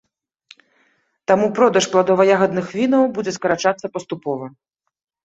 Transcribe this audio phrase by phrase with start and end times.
[1.31, 4.45] Таму продаж пладова-ягадных вінаў будзе скарачацца паступова.